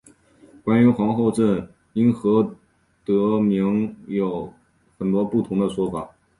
[0.63, 2.55] 关于皇后镇因何
[3.05, 4.51] 得名有
[4.97, 6.09] 很多不同的说法。